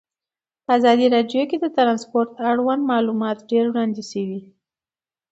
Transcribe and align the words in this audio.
په 0.65 0.69
ازادي 0.77 1.05
راډیو 1.15 1.43
کې 1.49 1.57
د 1.59 1.65
ترانسپورټ 1.77 2.29
اړوند 2.49 2.81
معلومات 2.91 3.37
ډېر 3.51 3.65
وړاندې 3.69 4.03
شوي. 4.11 4.41